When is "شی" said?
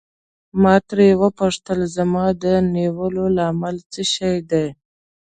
4.13-4.35